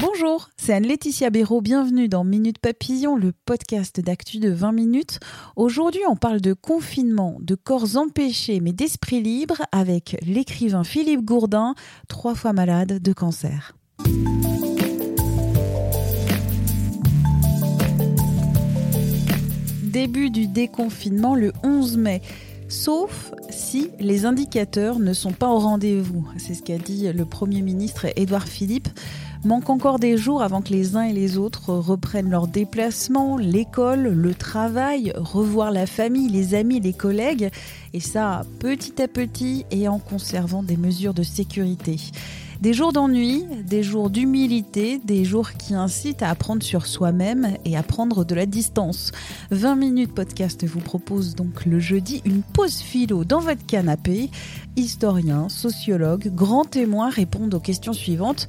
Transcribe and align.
Bonjour, 0.00 0.48
c'est 0.56 0.72
Anne-Laetitia 0.72 1.28
Béraud. 1.28 1.60
Bienvenue 1.60 2.08
dans 2.08 2.24
Minute 2.24 2.58
Papillon, 2.58 3.14
le 3.14 3.32
podcast 3.44 4.00
d'actu 4.00 4.38
de 4.38 4.48
20 4.48 4.72
minutes. 4.72 5.20
Aujourd'hui, 5.54 6.00
on 6.08 6.16
parle 6.16 6.40
de 6.40 6.54
confinement, 6.54 7.36
de 7.42 7.54
corps 7.54 7.98
empêchés 7.98 8.60
mais 8.60 8.72
d'esprit 8.72 9.22
libre 9.22 9.60
avec 9.70 10.16
l'écrivain 10.22 10.82
Philippe 10.82 11.26
Gourdin, 11.26 11.74
trois 12.08 12.34
fois 12.34 12.54
malade 12.54 13.02
de 13.02 13.12
cancer. 13.12 13.76
Début 19.82 20.30
du 20.30 20.46
déconfinement 20.46 21.34
le 21.34 21.52
11 21.62 21.98
mai. 21.98 22.22
Sauf 22.72 23.34
si 23.50 23.90
les 24.00 24.24
indicateurs 24.24 24.98
ne 24.98 25.12
sont 25.12 25.32
pas 25.32 25.50
au 25.50 25.58
rendez-vous. 25.58 26.26
C'est 26.38 26.54
ce 26.54 26.62
qu'a 26.62 26.78
dit 26.78 27.06
le 27.12 27.26
Premier 27.26 27.60
ministre 27.60 28.06
Édouard 28.16 28.48
Philippe. 28.48 28.88
Manque 29.44 29.68
encore 29.68 29.98
des 29.98 30.16
jours 30.16 30.42
avant 30.42 30.62
que 30.62 30.70
les 30.70 30.96
uns 30.96 31.02
et 31.02 31.12
les 31.12 31.36
autres 31.36 31.68
reprennent 31.74 32.30
leurs 32.30 32.48
déplacements, 32.48 33.36
l'école, 33.36 34.08
le 34.08 34.34
travail, 34.34 35.12
revoir 35.16 35.70
la 35.70 35.84
famille, 35.84 36.30
les 36.30 36.54
amis, 36.54 36.80
les 36.80 36.94
collègues. 36.94 37.50
Et 37.92 38.00
ça, 38.00 38.40
petit 38.58 39.02
à 39.02 39.06
petit 39.06 39.66
et 39.70 39.86
en 39.86 39.98
conservant 39.98 40.62
des 40.62 40.78
mesures 40.78 41.12
de 41.12 41.22
sécurité. 41.22 41.98
Des 42.62 42.74
jours 42.74 42.92
d'ennui, 42.92 43.44
des 43.66 43.82
jours 43.82 44.08
d'humilité, 44.08 45.00
des 45.04 45.24
jours 45.24 45.54
qui 45.54 45.74
incitent 45.74 46.22
à 46.22 46.30
apprendre 46.30 46.62
sur 46.62 46.86
soi-même 46.86 47.56
et 47.64 47.76
à 47.76 47.82
prendre 47.82 48.24
de 48.24 48.36
la 48.36 48.46
distance. 48.46 49.10
20 49.50 49.74
minutes 49.74 50.14
podcast 50.14 50.64
vous 50.64 50.78
propose 50.78 51.34
donc 51.34 51.66
le 51.66 51.80
jeudi 51.80 52.22
une 52.24 52.42
pause 52.42 52.78
philo 52.78 53.24
dans 53.24 53.40
votre 53.40 53.66
canapé. 53.66 54.30
Historiens, 54.76 55.48
sociologues, 55.48 56.32
grands 56.32 56.64
témoins 56.64 57.10
répondent 57.10 57.52
aux 57.52 57.58
questions 57.58 57.92
suivantes. 57.92 58.46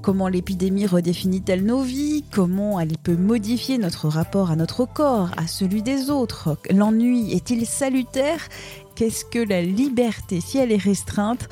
Comment 0.00 0.28
l'épidémie 0.28 0.86
redéfinit-elle 0.86 1.64
nos 1.64 1.80
vies? 1.80 2.22
Comment 2.30 2.78
elle 2.78 2.96
peut 2.96 3.16
modifier 3.16 3.78
notre 3.78 4.06
rapport 4.06 4.52
à 4.52 4.54
notre 4.54 4.84
corps, 4.84 5.30
à 5.36 5.48
celui 5.48 5.82
des 5.82 6.08
autres? 6.08 6.56
L'ennui 6.70 7.32
est-il 7.32 7.66
salutaire? 7.66 8.48
Qu'est-ce 8.94 9.24
que 9.24 9.40
la 9.40 9.60
liberté 9.60 10.40
si 10.40 10.58
elle 10.58 10.70
est 10.70 10.76
restreinte? 10.76 11.48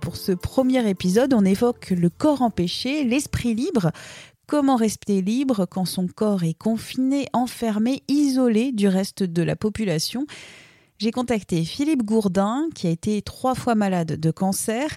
Pour 0.00 0.16
ce 0.16 0.32
premier 0.32 0.88
épisode, 0.88 1.34
on 1.34 1.44
évoque 1.44 1.90
le 1.90 2.08
corps 2.08 2.42
empêché, 2.42 3.04
l'esprit 3.04 3.54
libre. 3.54 3.90
Comment 4.46 4.76
rester 4.76 5.20
libre 5.20 5.66
quand 5.66 5.84
son 5.84 6.08
corps 6.08 6.42
est 6.42 6.54
confiné, 6.54 7.26
enfermé, 7.32 8.02
isolé 8.08 8.72
du 8.72 8.88
reste 8.88 9.22
de 9.22 9.42
la 9.42 9.56
population? 9.56 10.26
J'ai 11.00 11.12
contacté 11.12 11.64
Philippe 11.64 12.02
Gourdin, 12.02 12.68
qui 12.74 12.86
a 12.86 12.90
été 12.90 13.22
trois 13.22 13.54
fois 13.54 13.74
malade 13.74 14.20
de 14.20 14.30
cancer. 14.30 14.90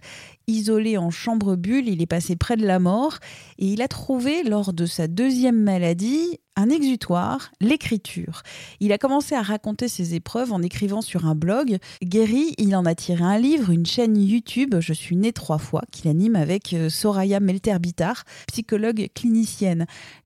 Isolé 0.48 0.98
en 0.98 1.10
chambre 1.12 1.56
bulle, 1.56 1.88
il 1.88 2.02
est 2.02 2.08
passé 2.08 2.36
près 2.36 2.58
de 2.58 2.68
la 2.68 2.78
mort 2.78 3.20
et 3.58 3.68
il 3.68 3.82
a 3.82 3.88
trouvé, 3.88 4.44
lors 4.44 4.74
de 4.74 4.86
sa 4.86 5.08
deuxième 5.08 5.62
maladie, 5.62 6.42
un 6.58 6.70
exutoire, 6.70 7.52
l'écriture. 7.62 8.44
Il 8.82 8.92
a 8.92 8.98
commencé 8.98 9.34
à 9.34 9.42
raconter 9.42 9.88
ses 9.88 10.14
épreuves 10.14 10.52
en 10.52 10.62
écrivant 10.62 11.02
sur 11.02 11.26
un 11.26 11.36
blog. 11.36 11.78
Guéri, 12.04 12.54
il 12.58 12.76
en 12.76 12.86
a 12.86 12.96
tiré 12.96 13.24
un 13.24 13.40
livre, 13.40 13.70
une 13.70 13.86
chaîne 13.86 14.18
YouTube, 14.18 14.76
Je 14.82 14.92
suis 14.92 15.16
né 15.16 15.32
trois 15.32 15.58
fois, 15.58 15.84
qu'il 15.90 16.12
anime 16.12 16.36
avec 16.36 16.74
euh, 16.74 16.90
Soraya 16.90 17.40
Melterbitar, 17.40 18.26
psychologue 18.48 19.08
clinicienne. 19.16 19.86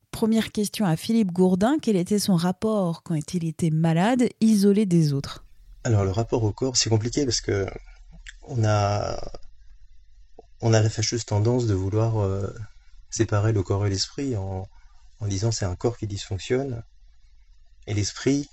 Première 0.10 0.52
question 0.52 0.88
à 0.88 0.96
Philippe 0.96 1.32
Gourdin, 1.32 1.78
quel 1.80 1.98
était 1.98 2.18
son 2.18 2.36
rapport 2.36 3.04
quand 3.04 3.36
il 3.36 3.46
était 3.46 3.70
malade, 3.70 4.28
isolé 4.42 4.88
des 4.88 5.14
autres? 5.14 5.44
Alors 5.88 6.03
le 6.03 6.12
rapport 6.12 6.44
au 6.44 6.52
corps, 6.52 6.75
c'est 6.75 6.90
compliqué 6.90 7.24
parce 7.24 7.40
que 7.40 7.66
on 8.44 8.64
a 8.66 9.18
on 10.59 10.74
a 10.74 10.81
la 10.81 10.90
fâcheuse 10.90 11.24
tendance 11.24 11.66
de 11.66 11.74
vouloir 11.74 12.20
euh, 12.20 12.53
séparer 13.09 13.53
le 13.53 13.64
corps 13.64 13.88
et 13.88 13.90
l'esprit 13.90 14.36
en, 14.36 14.68
en 15.22 15.28
disant 15.28 15.52
c'est 15.52 15.64
un 15.64 15.78
corps 15.78 15.98
qui 15.98 16.06
dysfonctionne 16.06 16.84
et 17.88 17.94
l'esprit 17.94 18.50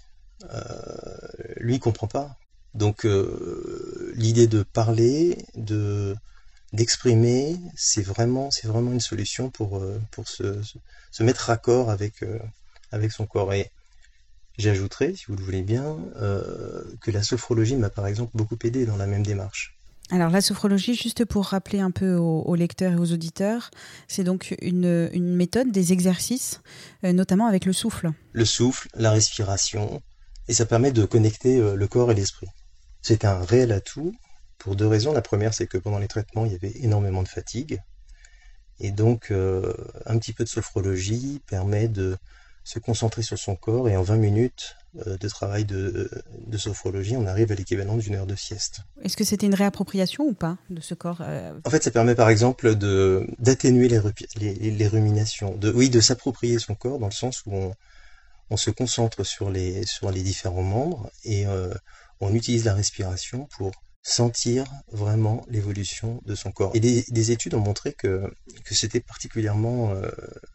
euh, 0.53 1.29
lui 1.57 1.81
comprend 1.81 2.07
pas. 2.07 2.37
Donc 2.75 3.05
euh, 3.05 4.13
l'idée 4.15 4.47
de 4.47 4.63
parler, 4.63 5.45
de 5.57 6.15
d'exprimer, 6.73 7.57
c'est 7.75 8.03
vraiment 8.03 8.53
c'est 8.53 8.69
vraiment 8.69 8.93
une 8.93 9.01
solution 9.01 9.51
pour 9.51 9.85
pour 10.13 10.29
se, 10.29 10.61
se 11.11 11.23
mettre 11.25 11.47
raccord 11.47 11.91
avec 11.91 12.25
avec 12.93 13.11
son 13.11 13.27
corps 13.27 13.53
et 13.53 13.73
J'ajouterai, 14.57 15.17
si 15.17 15.25
vous 15.27 15.37
le 15.37 15.43
voulez 15.43 15.63
bien, 15.63 15.99
euh, 16.17 16.85
que 17.01 17.11
la 17.11 17.23
sophrologie 17.23 17.75
m'a 17.77 17.91
par 17.91 18.07
exemple 18.07 18.31
beaucoup 18.35 18.57
aidé 18.63 18.87
dans 18.87 18.97
la 18.97 19.07
même 19.07 19.25
démarche. 19.25 19.77
Alors 20.11 20.31
la 20.31 20.41
sophrologie, 20.41 20.95
juste 20.95 21.25
pour 21.25 21.47
rappeler 21.47 21.81
un 21.81 21.91
peu 21.91 22.15
aux, 22.15 22.55
lecteurs 22.55 22.93
et 22.93 22.97
aux 22.97 23.13
auditeurs, 23.13 23.71
c'est 24.07 24.23
donc 24.23 24.55
une, 24.61 25.11
méthode 25.19 25.73
des 25.73 25.93
exercices, 25.93 26.61
euh, 27.05 27.13
notamment 27.13 27.47
avec 27.47 27.65
le 27.65 27.73
souffle. 27.73 28.11
Le 28.33 28.45
souffle, 28.45 28.89
la 28.95 29.11
respiration, 29.11 30.03
et 30.47 30.55
ça 30.55 30.67
permet 30.67 30.93
de 30.93 31.05
connecter 31.05 31.59
euh, 31.59 31.75
le 31.75 31.89
corps 31.89 32.13
et 32.13 32.15
l'esprit. 32.15 32.49
C'est 33.03 33.25
un 33.25 33.43
réel 33.43 33.73
atout 33.73 34.15
pour 34.59 34.77
deux 34.77 34.87
raisons. 34.87 35.13
La 35.13 35.23
première, 35.23 35.53
c'est 35.53 35.67
que 35.67 35.79
pendant 35.79 35.99
les 35.99 36.09
traitements, 36.09 36.45
il 36.45 36.53
y 36.53 36.55
avait 36.55 36.75
énormément 36.77 37.23
de 37.23 37.29
fatigue. 37.29 37.81
Et 38.79 38.93
donc, 38.93 39.31
un 39.31 40.19
petit 40.19 40.33
peu 40.33 40.43
de 40.43 40.49
sophrologie 40.49 41.41
permet 41.47 41.87
de 41.87 42.17
se 42.65 42.79
concentrer 42.79 43.23
sur 43.23 43.39
son 43.39 43.57
corps 43.57 43.89
et 43.89 43.97
en 43.97 44.03
20 44.03 44.17
minutes 44.17 44.77
euh, 45.07 45.19
de 45.19 45.29
travail 45.29 45.67
de, 45.67 46.11
de, 46.47 46.59
sophrologie, 46.59 47.17
on 47.17 47.27
arrive 47.27 47.53
à 47.53 47.55
l'équivalent 47.55 47.97
d'une 47.97 48.15
heure 48.15 48.27
de 48.27 48.35
sieste. 48.35 48.81
Est-ce 49.03 49.17
que 49.17 49.25
c'était 49.25 49.47
une 49.47 49.55
réappropriation 49.55 50.25
ou 50.25 50.33
pas 50.33 50.57
de 50.71 50.81
ce 50.81 50.95
corps 50.95 51.21
euh 51.21 51.53
En 51.65 51.71
fait, 51.71 51.83
ça 51.83 51.91
permet 51.91 52.15
par 52.15 52.31
exemple 52.31 52.75
de 52.75 53.27
d'atténuer 53.39 53.89
les, 53.89 54.01
les, 54.37 54.71
les, 54.71 54.89
ruminations, 54.89 55.57
de, 55.57 55.71
oui, 55.71 55.91
de 55.91 56.01
s'approprier 56.01 56.59
son 56.59 56.75
corps 56.75 56.99
dans 56.99 57.09
le 57.09 57.13
sens 57.13 57.43
où 57.45 57.53
on, 57.53 57.75
on, 58.51 58.57
se 58.57 58.71
concentre 58.71 59.25
sur 59.25 59.51
les, 59.51 59.85
sur 59.85 60.11
les 60.11 60.23
différents 60.23 60.63
membres 60.63 61.11
et 61.25 61.47
euh, 61.47 61.75
on 62.21 62.33
utilise 62.33 62.65
la 62.65 62.75
respiration 62.75 63.47
pour 63.57 63.73
sentir 64.01 64.65
vraiment 64.93 65.45
l'évolution 65.49 66.23
de 66.25 66.35
son 66.35 66.51
corps. 66.51 66.71
Et 66.75 66.81
des, 66.81 67.05
des, 67.09 67.31
études 67.31 67.55
ont 67.55 67.61
montré 67.61 67.93
que, 67.93 68.33
que 68.65 68.75
c'était 68.75 69.01
particulièrement 69.01 69.95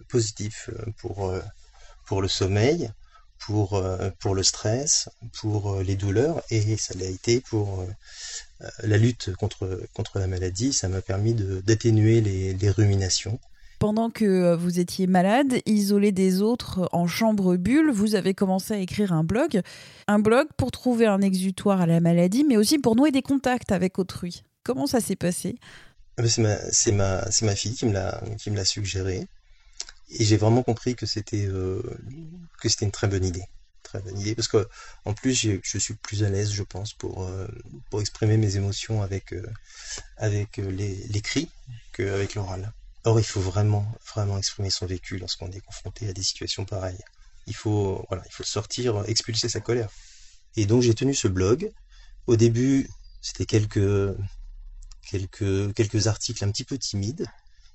positif 0.08 0.70
pour 0.98 1.34
pour 2.10 2.24
le 2.24 2.28
sommeil, 2.28 2.90
pour, 3.38 3.76
euh, 3.76 4.10
pour 4.20 4.34
le 4.34 4.42
stress, 4.42 5.10
pour 5.40 5.74
euh, 5.74 5.84
les 5.84 5.96
douleurs, 5.96 6.42
et 6.50 6.76
ça 6.76 6.96
l'a 6.98 7.06
été 7.06 7.40
pour 7.40 7.82
euh, 7.82 8.68
la 8.84 8.98
lutte 8.98 9.34
contre, 9.36 9.80
contre 9.94 10.18
la 10.18 10.26
maladie. 10.26 10.74
Ça 10.74 10.90
m'a 10.90 11.04
permis 11.04 11.36
d'atténuer 11.36 12.20
les, 12.20 12.54
les 12.56 12.72
ruminations. 12.72 13.40
Pendant 13.78 14.10
que 14.10 14.56
vous 14.56 14.80
étiez 14.80 15.06
malade, 15.06 15.60
isolé 15.68 16.12
des 16.12 16.42
autres 16.42 16.90
en 16.92 17.06
chambre 17.06 17.56
bulle, 17.56 17.92
vous 17.92 18.16
avez 18.16 18.34
commencé 18.34 18.74
à 18.74 18.80
écrire 18.80 19.14
un 19.14 19.24
blog. 19.24 19.62
Un 20.08 20.20
blog 20.20 20.48
pour 20.58 20.72
trouver 20.72 21.06
un 21.06 21.22
exutoire 21.22 21.80
à 21.80 21.86
la 21.86 22.00
maladie, 22.00 22.44
mais 22.44 22.58
aussi 22.58 22.80
pour 22.80 22.96
nouer 22.96 23.12
des 23.12 23.22
contacts 23.22 23.72
avec 23.72 24.00
autrui. 24.00 24.44
Comment 24.64 24.88
ça 24.88 25.00
s'est 25.00 25.16
passé? 25.16 25.60
Ah 26.18 26.24
ben, 26.24 26.28
C'est 26.28 26.92
ma, 26.92 27.22
ma, 27.22 27.30
ma, 27.44 27.56
fille 27.56 27.76
qui 27.76 27.86
me 27.86 27.94
l'a 27.94 28.66
suggéré. 28.66 29.28
Et 30.12 30.26
j'ai 30.26 30.38
vraiment 30.38 30.64
compris 30.64 30.96
que 30.96 31.06
c'était 31.06 31.46
euh, 31.46 31.82
que 32.62 32.70
c'était 32.70 32.86
une 32.86 32.92
très 32.92 33.08
bonne 33.08 33.24
idée, 33.24 33.46
très 33.84 34.00
bonne 34.00 34.20
idée 34.20 34.34
parce 34.34 34.48
que 34.48 34.68
en 35.06 35.14
plus 35.14 35.36
je 35.64 35.78
suis 35.78 35.94
plus 35.94 36.24
à 36.24 36.30
l'aise, 36.30 36.52
je 36.52 36.64
pense, 36.64 36.94
pour 36.94 37.24
euh, 37.24 37.48
pour 37.90 38.02
exprimer 38.02 38.38
mes 38.38 38.56
émotions 38.56 39.02
avec 39.04 39.34
euh, 39.34 39.46
avec 40.18 40.58
l'écrit 40.58 41.50
qu'avec 41.94 42.36
l'oral. 42.36 42.74
Or 43.04 43.20
il 43.20 43.26
faut 43.26 43.42
vraiment 43.42 43.86
vraiment 44.14 44.38
exprimer 44.38 44.72
son 44.72 44.88
vécu 44.88 45.18
lorsqu'on 45.18 45.52
est 45.52 45.62
confronté 45.62 46.10
à 46.10 46.14
des 46.14 46.24
situations 46.24 46.66
pareilles. 46.66 47.04
Il 47.46 47.56
faut 47.56 48.04
voilà, 48.10 48.24
il 48.26 48.34
faut 48.34 48.44
sortir, 48.44 49.04
expulser 49.08 49.48
sa 49.48 49.60
colère. 49.60 49.90
Et 50.56 50.66
donc 50.66 50.82
j'ai 50.82 50.96
tenu 50.96 51.14
ce 51.14 51.28
blog. 51.28 51.72
Au 52.26 52.36
début, 52.36 52.90
c'était 53.22 53.46
quelques 53.46 54.16
quelques 55.04 55.74
quelques 55.76 56.08
articles 56.08 56.44
un 56.44 56.52
petit 56.52 56.64
peu 56.64 56.80
timides 56.80 57.28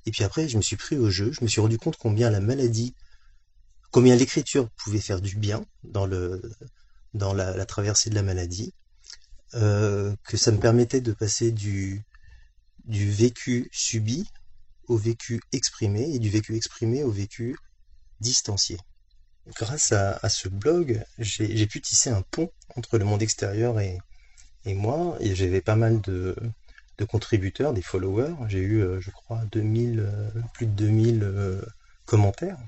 et 0.06 0.10
puis 0.10 0.24
après, 0.24 0.48
je 0.48 0.56
me 0.56 0.62
suis 0.62 0.76
pris 0.76 0.96
au 0.96 1.10
jeu, 1.10 1.32
je 1.32 1.42
me 1.42 1.48
suis 1.48 1.60
rendu 1.60 1.78
compte 1.78 1.96
combien 1.96 2.30
la 2.30 2.40
maladie, 2.40 2.94
combien 3.90 4.16
l'écriture 4.16 4.68
pouvait 4.70 5.00
faire 5.00 5.20
du 5.20 5.36
bien 5.36 5.64
dans, 5.82 6.06
le, 6.06 6.42
dans 7.14 7.32
la, 7.32 7.64
traversée 7.64 8.10
de 8.10 8.14
la 8.14 8.22
maladie, 8.22 8.74
euh, 9.54 10.14
que 10.24 10.36
ça 10.36 10.52
me 10.52 10.58
permettait 10.58 11.00
de 11.00 11.12
passer 11.12 11.52
du, 11.52 12.02
du 12.84 13.10
vécu 13.10 13.68
subi 13.72 14.28
au 14.88 14.96
vécu 14.96 15.40
exprimé 15.52 16.14
et 16.14 16.18
du 16.18 16.28
vécu 16.28 16.54
exprimé 16.54 17.02
au 17.02 17.10
vécu 17.10 17.56
distancié. 18.20 18.78
Grâce 19.56 19.92
à, 19.92 20.28
ce 20.28 20.48
blog, 20.48 21.04
j'ai 21.18 21.66
pu 21.66 21.80
tisser 21.80 22.10
un 22.10 22.22
pont 22.22 22.50
entre 22.76 22.98
le 22.98 23.04
monde 23.04 23.22
extérieur 23.22 23.78
et, 23.80 24.00
moi, 24.66 25.16
et 25.20 25.34
j'avais 25.34 25.60
pas 25.60 25.76
mal 25.76 26.00
de, 26.00 26.34
contributeurs, 27.02 27.72
des 27.72 27.82
followers. 27.82 28.34
J'ai 28.48 28.60
eu, 28.60 28.80
euh, 28.80 29.00
je 29.00 29.10
crois, 29.10 29.40
2000, 29.50 29.98
euh, 29.98 30.30
plus 30.52 30.66
de 30.66 30.72
2000 30.72 31.22
euh, 31.24 31.60
commentaires. 32.06 32.58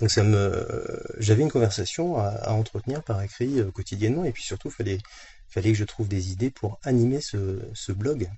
Donc 0.00 0.10
ça 0.10 0.22
me, 0.22 1.02
j'avais 1.18 1.42
une 1.42 1.50
conversation 1.50 2.16
à, 2.16 2.52
entretenir 2.52 3.02
par 3.02 3.20
écrit 3.20 3.60
quotidiennement, 3.74 4.24
et 4.24 4.32
puis 4.32 4.44
surtout, 4.44 4.70
fallait, 4.70 4.98
fallait 5.48 5.72
que 5.72 5.78
je 5.78 5.84
trouve 5.84 6.08
des 6.08 6.30
idées 6.30 6.50
pour 6.50 6.78
animer 6.84 7.20
ce 7.20 7.92
blog 7.92 8.30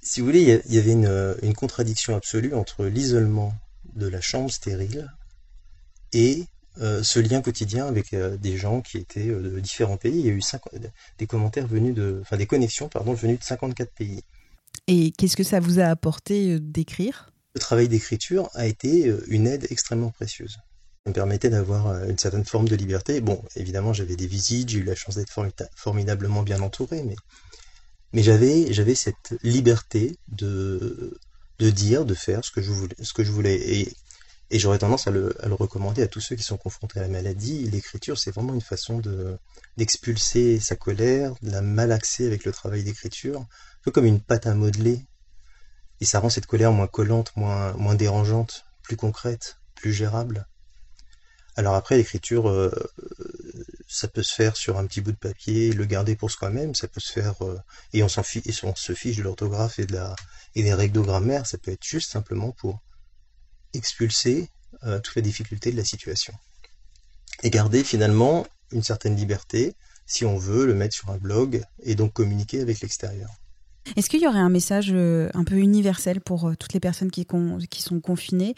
si 0.00 0.20
vous 0.20 0.26
voulez, 0.26 0.62
il 0.66 0.74
y 0.74 0.78
avait 0.78 0.92
une, 0.92 1.54
contradiction 1.54 2.16
absolue 2.16 2.54
entre 2.54 2.86
l'isolement 2.86 3.54
de 3.94 4.06
la 4.06 4.20
chambre 4.20 4.50
stérile 4.50 5.12
et 6.12 6.44
ce 6.76 7.18
lien 7.18 7.42
quotidien 7.42 7.86
avec 7.86 8.14
des 8.14 8.56
gens 8.56 8.80
qui 8.80 8.98
étaient 8.98 9.26
de 9.26 9.60
différents 9.60 9.96
pays. 9.96 10.18
Il 10.18 10.26
y 10.26 10.30
a 10.30 10.32
eu 10.32 10.42
des 11.18 11.26
commentaires 11.26 11.66
venus 11.66 11.94
de, 11.94 12.18
enfin 12.22 12.36
des 12.36 12.46
connexions 12.46 12.88
pardon 12.88 13.12
venues 13.14 13.36
de 13.36 13.44
54 13.44 13.92
pays. 13.92 14.22
Et 14.86 15.12
qu'est-ce 15.12 15.36
que 15.36 15.42
ça 15.42 15.60
vous 15.60 15.80
a 15.80 15.84
apporté 15.84 16.60
d'écrire? 16.60 17.32
Le 17.54 17.60
travail 17.60 17.88
d'écriture 17.88 18.50
a 18.54 18.66
été 18.66 19.12
une 19.28 19.46
aide 19.46 19.66
extrêmement 19.70 20.10
précieuse. 20.10 20.52
Ça 21.04 21.10
me 21.10 21.12
permettait 21.12 21.50
d'avoir 21.50 22.04
une 22.04 22.18
certaine 22.18 22.44
forme 22.44 22.68
de 22.68 22.76
liberté. 22.76 23.20
Bon, 23.20 23.42
évidemment, 23.56 23.92
j'avais 23.92 24.16
des 24.16 24.26
visites, 24.26 24.68
j'ai 24.68 24.78
eu 24.78 24.84
la 24.84 24.94
chance 24.94 25.16
d'être 25.16 25.32
formidablement 25.74 26.42
bien 26.42 26.60
entouré, 26.60 27.02
mais 27.02 27.16
mais 28.12 28.22
j'avais 28.22 28.72
j'avais 28.72 28.94
cette 28.94 29.34
liberté 29.42 30.16
de 30.28 31.18
de 31.58 31.70
dire, 31.70 32.04
de 32.04 32.14
faire 32.14 32.44
ce 32.44 32.50
que 32.50 32.62
je 32.62 32.70
voulais, 32.70 32.94
ce 33.02 33.12
que 33.12 33.24
je 33.24 33.32
voulais. 33.32 33.56
Et, 33.56 33.92
et 34.50 34.58
j'aurais 34.58 34.78
tendance 34.78 35.06
à 35.06 35.10
le, 35.10 35.34
recommander 35.50 36.02
à 36.02 36.08
tous 36.08 36.20
ceux 36.20 36.36
qui 36.36 36.42
sont 36.42 36.56
confrontés 36.56 36.98
à 37.00 37.02
la 37.02 37.08
maladie. 37.08 37.68
L'écriture, 37.68 38.18
c'est 38.18 38.30
vraiment 38.30 38.54
une 38.54 38.62
façon 38.62 38.98
de 38.98 39.36
d'expulser 39.76 40.58
sa 40.58 40.74
colère, 40.74 41.34
de 41.42 41.50
la 41.50 41.62
malaxer 41.62 42.26
avec 42.26 42.44
le 42.44 42.52
travail 42.52 42.82
d'écriture, 42.82 43.40
un 43.40 43.82
peu 43.84 43.90
comme 43.90 44.06
une 44.06 44.20
pâte 44.20 44.46
à 44.46 44.54
modeler. 44.54 45.04
Et 46.00 46.04
ça 46.04 46.20
rend 46.20 46.30
cette 46.30 46.46
colère 46.46 46.72
moins 46.72 46.86
collante, 46.86 47.32
moins, 47.36 47.94
dérangeante, 47.94 48.64
plus 48.82 48.96
concrète, 48.96 49.58
plus 49.74 49.92
gérable. 49.92 50.46
Alors 51.56 51.74
après, 51.74 51.96
l'écriture, 51.96 52.48
euh, 52.48 52.70
ça 53.88 54.08
peut 54.08 54.22
se 54.22 54.34
faire 54.34 54.56
sur 54.56 54.78
un 54.78 54.86
petit 54.86 55.00
bout 55.00 55.12
de 55.12 55.16
papier, 55.16 55.72
le 55.72 55.84
garder 55.84 56.16
pour 56.16 56.30
soi-même, 56.30 56.74
ça 56.74 56.88
peut 56.88 57.00
se 57.00 57.12
faire, 57.12 57.44
euh, 57.44 57.58
et 57.92 58.02
on 58.02 58.06
on 58.06 58.74
se 58.74 58.94
fiche 58.94 59.16
de 59.16 59.22
l'orthographe 59.22 59.78
et 59.78 59.86
de 59.86 59.98
et 60.54 60.62
des 60.62 60.74
règles 60.74 60.94
de 60.94 61.00
grammaire, 61.00 61.46
ça 61.46 61.58
peut 61.58 61.72
être 61.72 61.84
juste 61.84 62.10
simplement 62.10 62.52
pour 62.52 62.80
expulser 63.74 64.48
euh, 64.84 65.00
toutes 65.00 65.16
les 65.16 65.22
difficultés 65.22 65.72
de 65.72 65.76
la 65.76 65.84
situation. 65.84 66.34
Et 67.42 67.50
garder 67.50 67.84
finalement 67.84 68.46
une 68.72 68.82
certaine 68.82 69.16
liberté, 69.16 69.74
si 70.06 70.24
on 70.24 70.36
veut 70.36 70.66
le 70.66 70.74
mettre 70.74 70.94
sur 70.94 71.10
un 71.10 71.18
blog, 71.18 71.62
et 71.82 71.94
donc 71.94 72.12
communiquer 72.12 72.60
avec 72.60 72.80
l'extérieur. 72.80 73.30
Est-ce 73.96 74.10
qu'il 74.10 74.20
y 74.20 74.26
aurait 74.26 74.38
un 74.38 74.50
message 74.50 74.90
euh, 74.92 75.30
un 75.34 75.44
peu 75.44 75.56
universel 75.56 76.20
pour 76.20 76.52
toutes 76.58 76.74
les 76.74 76.80
personnes 76.80 77.10
qui, 77.10 77.26
qui 77.70 77.82
sont 77.82 78.00
confinées, 78.00 78.54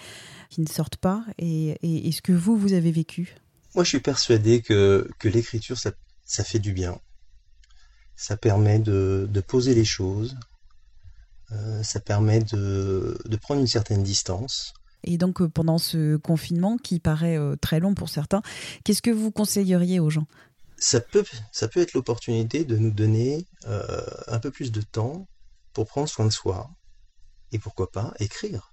qui 0.48 0.60
ne 0.60 0.68
sortent 0.68 0.96
pas, 0.96 1.24
et, 1.38 1.76
et, 1.82 2.08
et 2.08 2.12
ce 2.12 2.22
que 2.22 2.32
vous, 2.32 2.56
vous 2.56 2.72
avez 2.72 2.90
vécu? 2.90 3.36
Moi, 3.74 3.84
je 3.84 3.90
suis 3.90 4.00
persuadé 4.00 4.62
que, 4.62 5.08
que 5.18 5.28
l'écriture, 5.28 5.78
ça, 5.78 5.92
ça, 6.24 6.42
fait 6.42 6.58
du 6.58 6.72
bien. 6.72 6.98
Ça 8.16 8.36
permet 8.36 8.80
de, 8.80 9.28
de 9.30 9.40
poser 9.40 9.74
les 9.74 9.84
choses. 9.84 10.36
Euh, 11.52 11.82
ça 11.82 12.00
permet 12.00 12.40
de, 12.40 13.16
de, 13.24 13.36
prendre 13.36 13.60
une 13.60 13.68
certaine 13.68 14.02
distance. 14.02 14.74
Et 15.04 15.18
donc, 15.18 15.40
euh, 15.40 15.48
pendant 15.48 15.78
ce 15.78 16.16
confinement, 16.16 16.76
qui 16.76 17.00
paraît 17.00 17.38
euh, 17.38 17.56
très 17.56 17.80
long 17.80 17.94
pour 17.94 18.08
certains, 18.08 18.42
qu'est-ce 18.84 19.02
que 19.02 19.10
vous 19.10 19.30
conseilleriez 19.30 20.00
aux 20.00 20.10
gens? 20.10 20.26
Ça 20.78 21.00
peut, 21.00 21.24
être 21.76 21.92
l'opportunité 21.92 22.64
de 22.64 22.78
nous 22.78 22.90
donner 22.90 23.44
un 23.66 24.38
peu 24.38 24.50
plus 24.50 24.72
de 24.72 24.80
temps 24.80 25.28
pour 25.74 25.86
prendre 25.86 26.08
soin 26.08 26.24
de 26.24 26.30
soi. 26.30 26.70
Et 27.52 27.58
pourquoi 27.58 27.90
pas 27.90 28.14
écrire. 28.18 28.72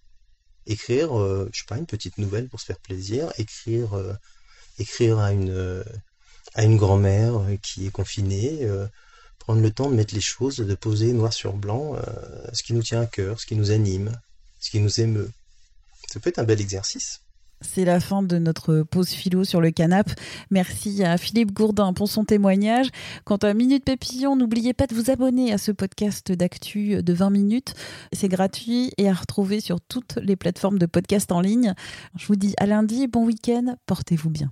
Écrire, 0.68 1.10
je 1.52 1.60
sais 1.60 1.66
pas, 1.68 1.78
une 1.78 1.86
petite 1.86 2.18
nouvelle 2.18 2.48
pour 2.48 2.62
se 2.62 2.66
faire 2.66 2.80
plaisir. 2.80 3.34
Écrire 3.38 3.90
écrire 4.80 5.20
à 5.20 5.34
une, 5.34 5.84
à 6.58 6.64
une 6.64 6.78
grand-mère 6.78 7.38
euh, 7.38 7.56
qui 7.62 7.88
est 7.88 7.92
confinée, 7.92 8.60
euh, 8.64 8.88
prendre 9.40 9.62
le 9.62 9.72
temps 9.72 9.90
de 9.90 9.96
mettre 9.96 10.14
les 10.14 10.22
choses, 10.22 10.58
de 10.58 10.76
poser 10.76 11.14
noir 11.14 11.34
sur 11.34 11.54
blanc 11.54 11.96
euh, 11.96 12.02
ce 12.54 12.64
qui 12.64 12.74
nous 12.74 12.84
tient 12.84 13.02
à 13.02 13.06
cœur, 13.06 13.40
ce 13.40 13.46
qui 13.46 13.56
nous 13.56 13.72
anime, 13.72 14.12
ce 14.60 14.72
qui 14.72 14.80
nous 14.80 15.00
émeut. 15.00 15.32
Ça 16.08 16.20
peut 16.20 16.30
être 16.30 16.40
un 16.40 16.44
bel 16.44 16.62
exercice. 16.62 17.22
C'est 17.62 17.86
la 17.86 18.00
fin 18.00 18.22
de 18.22 18.38
notre 18.38 18.84
pause 18.84 19.10
philo 19.10 19.44
sur 19.44 19.62
le 19.62 19.72
canapé. 19.72 20.14
Merci 20.52 21.04
à 21.04 21.18
Philippe 21.18 21.54
Gourdin 21.54 21.92
pour 21.94 22.08
son 22.08 22.24
témoignage. 22.24 22.90
Quant 23.26 23.38
à 23.38 23.54
Minute 23.54 23.84
Pépillon, 23.84 24.36
n'oubliez 24.36 24.74
pas 24.74 24.86
de 24.86 24.94
vous 24.94 25.10
abonner 25.10 25.52
à 25.52 25.58
ce 25.58 25.72
podcast 25.72 26.32
d'actu 26.32 27.02
de 27.02 27.14
20 27.14 27.32
minutes. 27.32 27.74
C'est 28.14 28.30
gratuit 28.30 28.92
et 28.98 29.10
à 29.10 29.14
retrouver 29.14 29.60
sur 29.60 29.82
toutes 29.82 30.20
les 30.22 30.36
plateformes 30.36 30.78
de 30.78 30.86
podcast 30.86 31.32
en 31.32 31.42
ligne. 31.42 31.74
Je 32.16 32.28
vous 32.28 32.36
dis 32.36 32.54
à 32.58 32.68
lundi, 32.68 33.08
bon 33.08 33.26
week-end, 33.26 33.76
portez-vous 33.88 34.30
bien. 34.30 34.52